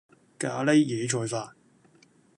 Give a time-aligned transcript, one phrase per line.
[0.39, 1.51] 咖喱野菜飯